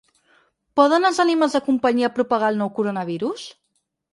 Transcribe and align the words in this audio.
Poden 0.79 1.05
els 1.09 1.19
animals 1.25 1.57
de 1.57 1.61
companyia 1.67 2.11
propagar 2.17 2.51
el 2.55 2.61
nou 2.63 2.73
coronavirus? 2.81 3.45